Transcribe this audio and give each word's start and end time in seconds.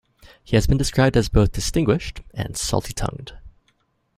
He 0.43 0.55
has 0.55 0.65
been 0.65 0.79
described 0.79 1.15
as 1.15 1.29
both 1.29 1.51
"distinguished" 1.51 2.21
and 2.33 2.57
salty-tongued. 2.57 3.37